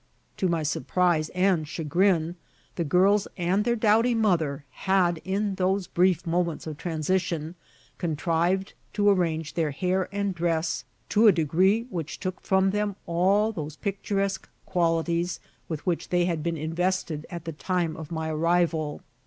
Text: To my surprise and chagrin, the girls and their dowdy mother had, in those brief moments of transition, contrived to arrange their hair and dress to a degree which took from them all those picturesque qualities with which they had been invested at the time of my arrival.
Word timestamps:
To 0.37 0.47
my 0.47 0.63
surprise 0.63 1.29
and 1.29 1.67
chagrin, 1.67 2.35
the 2.73 2.83
girls 2.83 3.27
and 3.37 3.63
their 3.63 3.75
dowdy 3.75 4.15
mother 4.15 4.65
had, 4.71 5.21
in 5.23 5.53
those 5.61 5.85
brief 5.85 6.25
moments 6.25 6.65
of 6.65 6.79
transition, 6.79 7.53
contrived 7.99 8.73
to 8.93 9.07
arrange 9.11 9.53
their 9.53 9.69
hair 9.69 10.09
and 10.11 10.33
dress 10.33 10.85
to 11.09 11.27
a 11.27 11.31
degree 11.31 11.83
which 11.91 12.19
took 12.19 12.41
from 12.41 12.71
them 12.71 12.95
all 13.05 13.51
those 13.51 13.75
picturesque 13.75 14.49
qualities 14.65 15.39
with 15.69 15.85
which 15.85 16.09
they 16.09 16.25
had 16.25 16.41
been 16.41 16.57
invested 16.57 17.27
at 17.29 17.45
the 17.45 17.53
time 17.53 17.95
of 17.95 18.09
my 18.11 18.31
arrival. 18.31 19.03